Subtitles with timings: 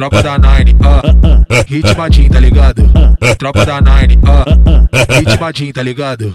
[0.00, 1.02] Tropa da Nine, ah,
[1.68, 2.90] ritmadinho, tá ligado?
[3.36, 6.34] Tropa da Nine, ah, ritmadinho, tá ligado?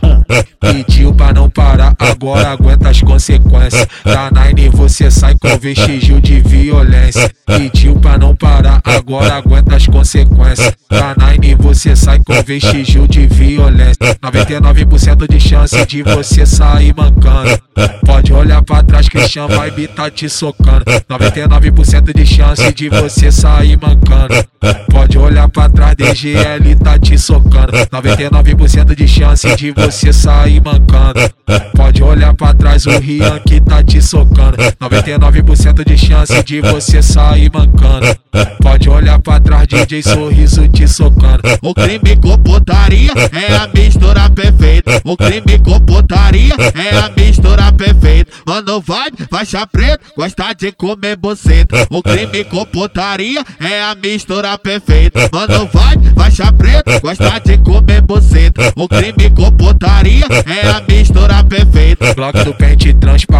[0.61, 3.87] Pediu pra não parar, agora aguenta as consequências.
[4.03, 7.27] Da Nine você sai com vestígio de violência.
[7.47, 10.71] Pediu pra não parar, agora aguenta as consequências.
[10.87, 13.97] Da Nine você sai com vestígio de violência.
[14.21, 17.59] 99% de chance de você sair mancando.
[18.05, 18.31] Pode
[19.15, 20.83] Christian Vibe tá te socando.
[21.09, 24.45] 99% de chance de você sair mancando.
[24.91, 27.71] Pode olhar pra trás, DGL tá te socando.
[27.71, 31.21] 99% de chance de você sair mancando.
[31.77, 34.57] Pode olhar pra trás, o Rian que tá te socando.
[34.81, 38.07] 99% de chance de você sair mancando.
[38.61, 41.41] Pode olhar pra trás, DJ Sorriso te socando.
[41.61, 44.74] O crime com putaria é a mistura perfeita.
[45.03, 48.31] O crime com putaria é a mistura perfeita.
[48.45, 51.87] Mano, vai, faixa preta, gosta de comer boceta.
[51.89, 55.29] O crime com putaria é a mistura perfeita.
[55.31, 58.73] Mano, vai, faixa preta, gosta de comer boceta.
[58.75, 62.13] O crime com putaria é a mistura perfeita.
[62.13, 63.34] Glock do pente transparente,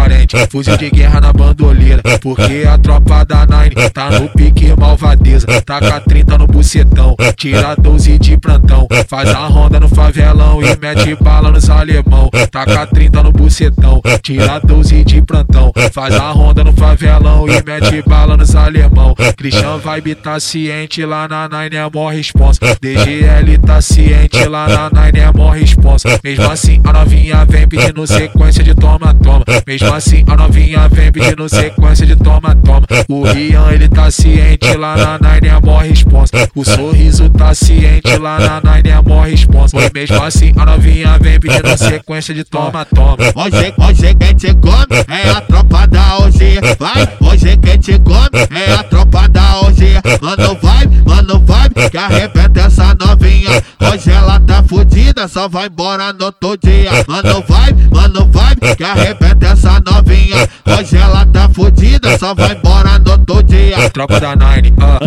[0.50, 2.02] fuzil de guerra na bandoleira.
[2.20, 5.46] Porque a tropa da Nine tá no pique malvadeza.
[5.62, 8.86] Taca 30 no bucetão, tira 12 de plantão.
[9.08, 12.30] Faz a ronda no favelão e mete bala nos alemão.
[12.50, 15.72] Taca 30 no bucetão, tira 12 de plantão.
[15.92, 19.14] Faz a ronda no favelão e mete bala nos alemão.
[19.36, 22.60] Christian Vibe tá ciente lá na Nine é mó responsa.
[22.80, 26.08] DGL tá ciente lá na Nine é mó responsa.
[26.22, 29.44] Mesmo assim a novinha vem pedindo sequência de toma, toma.
[29.66, 32.86] Mesmo assim a novinha vem pedindo sequência de toma, toma.
[33.08, 36.48] O Rian ele tá ciente lá na Nine é mó responsa.
[36.54, 39.76] O sorriso tá ciente lá na Nine é mó responsa.
[39.78, 43.16] E mesmo assim a novinha vem pedindo sequência de toma, toma.
[43.34, 46.60] Hoje, hoje quem te come é a tropa da OG.
[46.78, 49.82] Vai, hoje quem te come é a tropa da OG.
[50.20, 53.62] Mano, vai, mano, vai, que arrebenta essa novinha.
[53.80, 54.95] Hoje ela tá fudida,
[55.26, 56.90] só vai embora no outro dia.
[57.08, 60.46] Mano, vai, mano, vai, que arrebenta essa novinha.
[60.66, 63.88] Hoje ela tá fudida, só vai embora no outro dia.
[63.90, 65.00] Tropa da Nine, ah,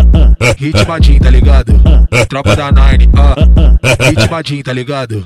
[0.57, 1.73] ritmadinho, tá ligado?
[2.27, 5.23] Tropa da Nine, ah, ritmadinho, tá ligado?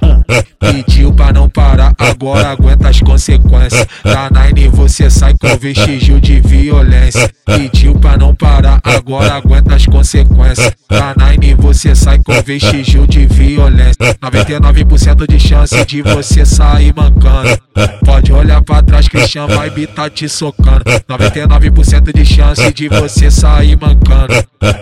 [0.59, 1.93] Pediu pra não parar,
[2.23, 3.85] agora aguenta as consequências.
[4.03, 7.29] Da Nine você sai com vestígio de violência.
[7.45, 10.71] Pediu pra não parar, agora aguenta as consequências.
[10.89, 13.97] Da Nine você sai com vestígio de violência.
[14.21, 17.57] 99% de chance de você sair mancando.
[18.05, 20.83] Pode olhar pra trás, Christian Vibe tá te socando.
[21.09, 24.33] 99% de chance de você sair mancando.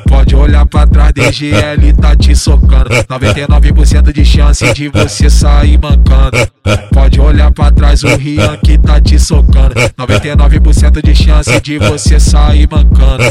[0.07, 2.89] Pode olhar pra trás, DGL tá te socando.
[3.09, 6.37] 99% de chance de você sair mancando.
[6.93, 9.75] Pode olhar pra trás, o Rian que tá te socando.
[9.97, 13.23] 99% de chance de você sair mancando.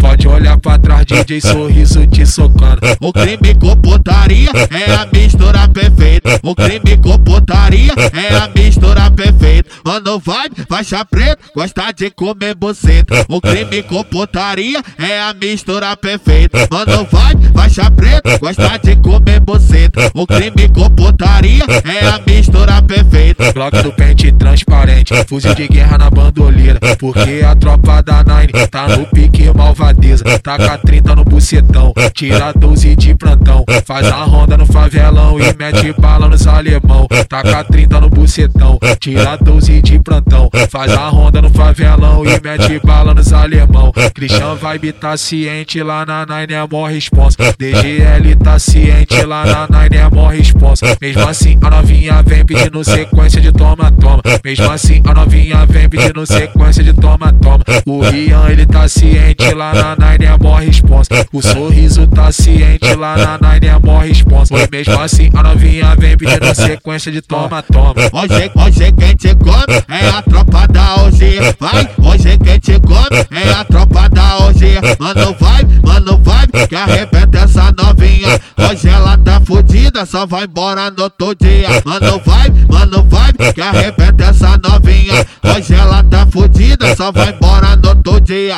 [0.00, 2.80] Pode olhar pra trás, DJ Sorriso te socando.
[3.00, 6.40] O crime com putaria é a mistura perfeita.
[6.42, 9.70] O crime com putaria é a mistura perfeita.
[9.84, 13.26] Mano, vai, faixa preta, gosta de comer boceta.
[13.28, 16.68] O crime com putaria é a mistura perfeita.
[16.70, 20.10] Mano, vai, faixa preta, gosta de comer boceta.
[20.14, 23.21] O crime com putaria é a mistura perfeita.
[23.54, 26.78] Glock do pente transparente, fuzil de guerra na bandoleira.
[26.98, 30.24] Porque a tropa da Nine tá no pique malvadeza.
[30.40, 33.64] Taca 30 no bucetão, tira 12 de plantão.
[33.86, 37.06] Faz a ronda no favelão e mete bala nos alemão.
[37.28, 40.50] Taca 30 no bucetão, tira 12 de plantão.
[40.68, 43.92] Faz a ronda no favelão e mete bala nos alemão.
[44.14, 47.36] Christian Vibe tá ciente lá na Nine é mó responsa.
[47.58, 50.96] DGL tá ciente lá na Nine é mó responsa.
[51.00, 54.22] Mesmo assim a novinha vem pedindo sequência de toma, toma.
[54.44, 57.64] Mesmo assim a novinha vem pedindo sequência de toma, toma.
[57.86, 61.08] O Rian ele tá ciente lá na Nine é mó responsa.
[61.32, 64.54] O sorriso tá ciente lá na Nine é mó responsa.
[64.70, 67.94] Mesmo assim a novinha vem pedindo sequência de toma, toma.
[68.12, 71.56] Hoje, hoje quem te come é a tropa da OG.
[71.60, 74.62] Vai, hoje quem te come é a tropa da OG.
[74.98, 78.40] Mano, vai, mano, vai, que arrebenta essa novinha.
[78.58, 81.68] Hoje ela tá fudida, só vai embora no outro dia.
[81.84, 85.26] Mano, vai, mano, vai, que arrebenta essa novinha.
[85.44, 88.56] Hoje ela tá fudida, só vai embora no outro dia.